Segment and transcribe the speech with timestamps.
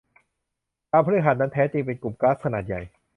[0.91, 2.81] ดาวพฤหัสนั้นแท้จริงแล้วเป็นกลุ่มก๊าซขนาดใหญ่